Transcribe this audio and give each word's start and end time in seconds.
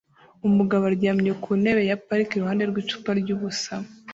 Umugabo 0.47 0.83
aryamye 0.91 1.31
ku 1.43 1.49
ntebe 1.61 1.81
ya 1.89 1.97
parike 2.07 2.33
iruhande 2.35 2.63
rw'icupa 2.69 3.11
ryubusa 3.19 3.73